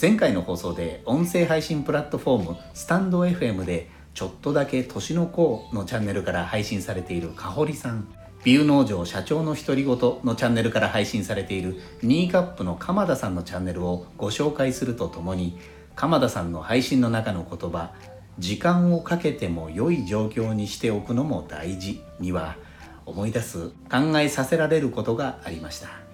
[0.00, 8.08] 前回の放送で音声配信プラットフォームスタンド FM でちょっとだけ年の子のチャンネルから配信されているかほりさん。
[8.42, 15.58] ビュ農場社長の独り言のチャンネルから配信されているニーカップの鎌田さんのチャンネルをご紹介するとともに
[15.94, 17.92] 鎌田さんの配信の中の言葉
[18.38, 22.56] 時間をかけても良い状況にしておくのも大事には
[23.04, 26.09] 思い出す考えさせられることがありました。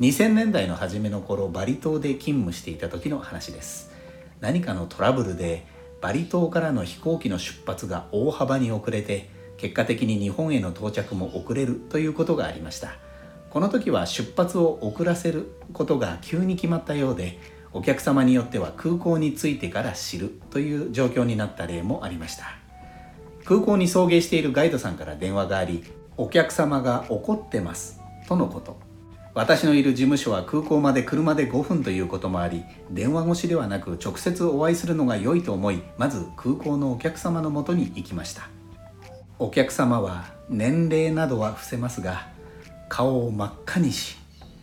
[0.00, 3.90] 2000年代の初めの頃バリ島で勤務していた時の話です。
[4.40, 5.66] 何かのトラブルで
[6.00, 12.96] バリ島からの飛行機の出発が大幅に遅れて結果的に日本への到着も遅れるということがありました。
[13.50, 17.38] この時は出発を遅らせることが急に決まったようで
[17.72, 22.56] お客様によっては空港に着いてから知るという状況になった例もありました。
[23.44, 25.84] 空港に送迎しているガイドさんから電話があり
[26.16, 28.91] お客様が怒ってますとのこと。
[29.34, 38.48] 私のいる事務所は空港まで車で5分ということもあり電話越しではなく直接お会いするのが良いと思いまず空港のお客様のもとに行きました。
[39.38, 42.28] お客様は年齢などは伏せますが
[42.88, 44.16] 顔を真っ赤にし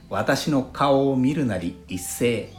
[0.07, 2.53] 私の顔を見るなり一斉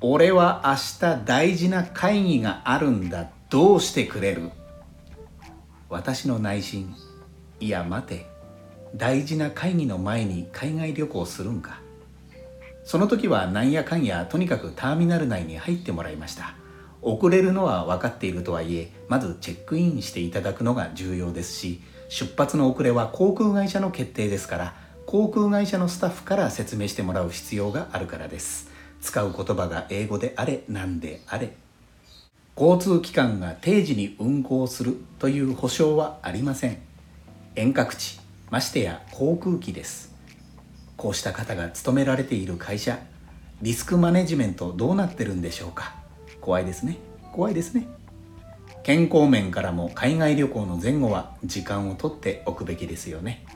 [0.00, 4.50] 俺は明日大事な会議があるんだどうしてくれる？
[5.88, 6.94] 私の内心
[7.58, 8.26] いや待て。
[8.94, 11.80] 大事な会議の前に海外旅行するんか。
[12.84, 16.54] その時はなんやかんやとにかくターミナル内に入ってもらいました。
[17.00, 24.74] 遅れるのは分かっているとはいえまずチェックインしていただくのが重要ですし出発の遅れは航空会社の決定ですから
[25.06, 28.70] 航空会社のスタッフから説明してもらう必要があるからです。
[29.00, 31.56] 使う言葉が英語であれ何であれ。
[32.56, 36.78] 交通機関が定時に運行するという保証はありません。
[37.56, 38.21] 遠隔地
[38.52, 40.14] ましてや航空機です。
[40.98, 42.98] こうした方が勤められている会社
[43.62, 45.94] リスクマネジメントどうなってるんでしょうか。
[46.42, 46.98] 怖いですね。
[47.32, 47.88] 怖いですね。
[48.82, 53.46] 健康面からも海外旅行の前後は時間をとっておくべきですよね。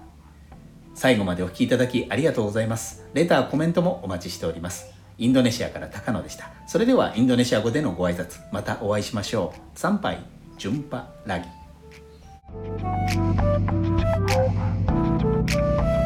[0.95, 3.05] 最後までお聴きいただきありがとうございます。
[3.13, 4.87] レターコメントもお待ちしております。
[5.19, 6.51] インドネシアから高野でした。
[6.67, 9.79] それではインドネシア語でのご挨拶、またお会いしましょう。
[9.79, 10.25] 参拝、
[10.57, 11.56] 順波ラギ。
[12.49, 12.81] Thank
[15.51, 16.06] you.